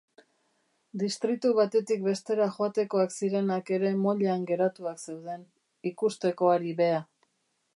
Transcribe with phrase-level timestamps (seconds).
[1.01, 5.45] Distritu batetik bestera joatekoak zirenak ere moilan geratuak zeuden,
[5.91, 7.05] ikustekoari beha.